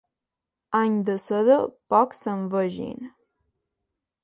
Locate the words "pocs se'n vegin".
1.95-3.07